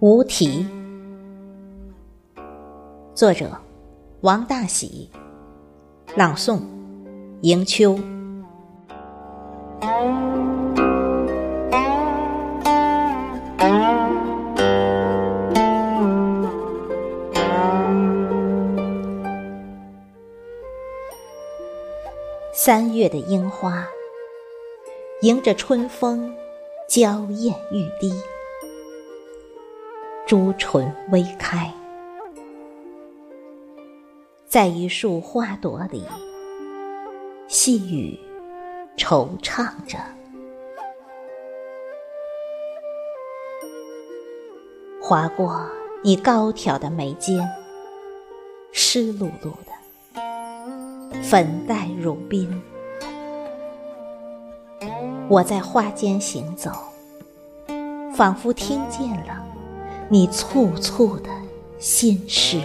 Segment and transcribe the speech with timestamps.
[0.00, 0.66] 无题，
[3.14, 3.50] 作者
[4.20, 5.08] 王大喜，
[6.14, 6.60] 朗诵
[7.40, 7.98] 迎秋。
[22.64, 23.86] 三月的樱花，
[25.20, 26.34] 迎着春风，
[26.88, 28.10] 娇艳欲滴。
[30.26, 31.70] 朱唇微开，
[34.46, 36.04] 在一束花朵里，
[37.48, 38.18] 细语
[38.96, 39.98] 惆怅着，
[45.02, 45.68] 划过
[46.02, 47.46] 你高挑的眉间，
[48.72, 49.73] 湿漉漉的
[51.26, 52.62] 粉黛如冰。
[55.26, 56.70] 我在花间行走，
[58.14, 59.42] 仿佛听见了。
[60.10, 61.30] 你簇簇的
[61.78, 62.60] 心事，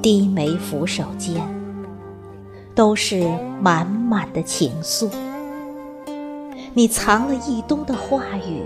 [0.00, 1.42] 低眉俯首间，
[2.72, 3.28] 都是
[3.60, 5.10] 满满的情愫。
[6.72, 8.62] 你藏了一冬的话语，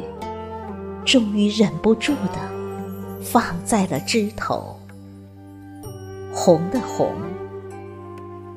[1.06, 4.76] 终于忍不住的放在了枝头。
[6.38, 7.14] 红的红，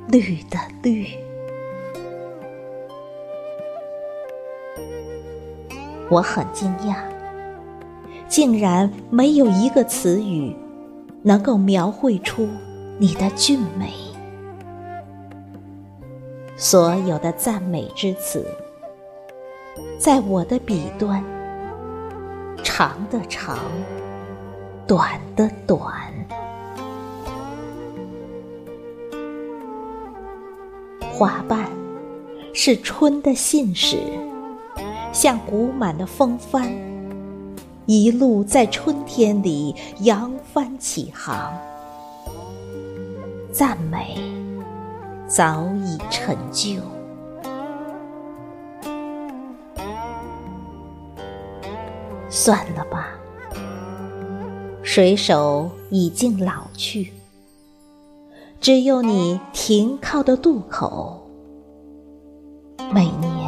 [0.10, 1.08] 绿的绿。
[6.10, 6.96] 我很惊讶，
[8.28, 10.54] 竟然没有一个词语
[11.24, 12.50] 能够描绘出
[12.98, 13.94] 你的俊美。
[16.58, 18.46] 所有的赞美之词，
[19.98, 21.24] 在我的笔端，
[22.62, 23.58] 长的长，
[24.86, 25.90] 短的短。
[31.20, 31.70] 花瓣
[32.54, 33.98] 是春的信使。
[35.12, 36.72] 像鼓满的风帆，
[37.86, 41.54] 一路在春天里扬帆起航。
[43.52, 44.16] 赞美
[45.28, 46.76] 早已陈旧，
[52.30, 53.10] 算了吧，
[54.82, 57.12] 水手已经老去，
[58.60, 61.22] 只有你停靠的渡口，
[62.92, 63.40] 每年。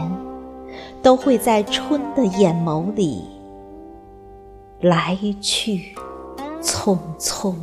[1.03, 3.23] 都会在春的眼眸里
[4.81, 5.95] 来去
[6.61, 7.55] 匆匆。